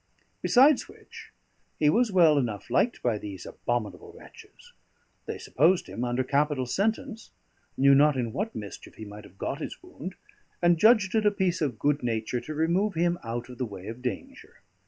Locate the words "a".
11.27-11.29